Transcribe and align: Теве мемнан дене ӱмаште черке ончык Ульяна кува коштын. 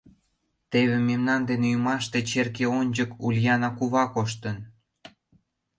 Теве 0.71 0.97
мемнан 1.09 1.41
дене 1.49 1.67
ӱмаште 1.75 2.19
черке 2.29 2.65
ончык 2.79 3.09
Ульяна 3.25 3.69
кува 3.77 4.05
коштын. 4.13 4.57